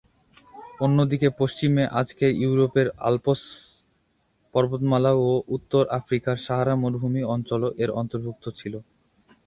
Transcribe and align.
অন্যদিকে 0.79 1.27
পশ্চিমে 1.39 1.83
আজকের 1.99 2.31
ইউরোপের 2.41 2.87
আল্পস 3.01 3.39
পর্বতমালা 4.53 5.11
ও 5.21 5.45
উত্তর 5.55 5.83
আফ্রিকার 5.99 6.37
সাহারা 6.45 6.73
মরুভূমি 6.75 7.21
অঞ্চলও 7.33 7.69
এর 7.83 7.89
অন্তর্ভুক্ত 8.01 8.45
ছিল। 8.59 8.73